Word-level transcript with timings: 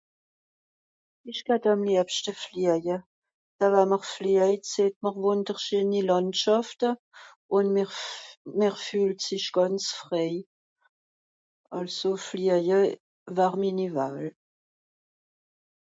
ìsch 1.31 1.43
gat 1.47 1.63
àm 1.73 1.81
liebschte 1.87 2.31
flieje 2.43 2.97
da 3.59 3.65
wamm'r 3.73 4.03
fliejet 4.13 4.63
seht 4.73 4.95
mr 5.03 5.15
wùnderscheeni 5.25 6.01
làndschàfte 6.07 6.89
ùn 7.59 7.67
mr 7.75 7.91
f 7.97 8.01
mr 8.59 8.73
fühlt 8.87 9.19
sich 9.27 9.47
gànz 9.59 9.85
frei 9.99 10.33
àlso 11.77 12.09
flieje 12.27 12.79
war 13.37 13.53
minni 13.61 13.87
wahl 13.95 14.23